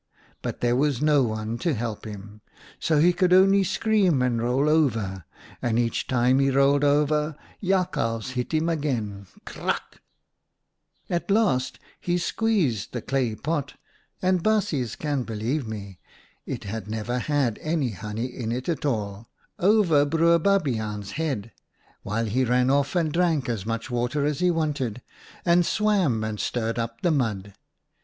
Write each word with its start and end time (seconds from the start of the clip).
But 0.41 0.61
there 0.61 0.75
was 0.75 0.99
no 0.99 1.21
one 1.21 1.59
to 1.59 1.75
help 1.75 2.05
him, 2.05 2.41
so 2.79 2.97
he 2.97 3.13
could 3.13 3.31
only 3.31 3.63
scream 3.63 4.23
and 4.23 4.41
roll 4.41 4.67
over, 4.67 5.25
and 5.61 5.77
each 5.77 6.07
time 6.07 6.39
he 6.39 6.49
rolled 6.49 6.83
over, 6.83 7.35
Jakhals 7.63 8.31
hit 8.31 8.51
him 8.51 8.67
again— 8.67 9.27
kraaks!" 9.45 9.99
At 11.11 11.29
last 11.29 11.77
he 11.99 12.17
squeezed 12.17 12.93
the 12.93 13.01
clay 13.03 13.35
pot— 13.35 13.75
and 14.23 14.41
baasjes 14.43 14.97
can 14.97 15.21
believe 15.21 15.67
me 15.67 15.99
it 16.47 16.63
had 16.63 16.87
never 16.89 17.19
had 17.19 17.59
any 17.61 17.91
honey 17.91 18.25
in 18.25 18.51
it 18.51 18.67
at 18.67 18.83
all— 18.85 19.29
over 19.59 20.03
Broer 20.03 20.39
Babiaan's 20.39 20.41
THE 20.41 20.79
ANIMALS' 20.79 21.11
DAM 21.11 21.25
99 21.27 21.27
head, 21.43 21.51
while 22.01 22.25
he 22.25 22.43
ran 22.43 22.71
off 22.71 22.95
and 22.95 23.13
drank 23.13 23.47
as 23.47 23.67
much 23.67 23.91
water 23.91 24.25
as 24.25 24.39
he 24.39 24.49
wanted, 24.49 25.03
and 25.45 25.63
swam, 25.63 26.23
and 26.23 26.39
stirred 26.39 26.79
up 26.79 27.01
the 27.03 27.11
mud. 27.11 27.53